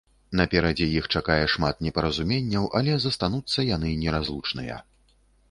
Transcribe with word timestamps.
Наперадзе 0.39 0.87
іх 0.99 1.09
чакае 1.19 1.43
шмат 1.55 1.83
непаразуменняў, 1.89 2.65
але 2.81 2.97
застануцца 3.05 3.59
яны 3.75 3.93
неразлучныя. 4.07 4.81